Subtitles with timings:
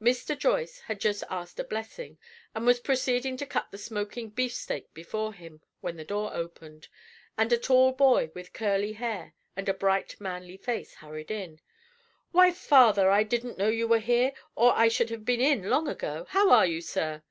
[0.00, 0.38] Mr.
[0.38, 2.18] Joyce had just asked a blessing,
[2.54, 6.86] and was proceeding to cut the smoking beefsteak before him, when the door opened,
[7.36, 11.60] and a tall boy, with curly hair and a bright manly face, hurried in.
[12.30, 15.88] "Why, father, I didn't know you were here, or I should have been in long
[15.88, 16.26] ago.
[16.28, 17.24] How are you, sir?"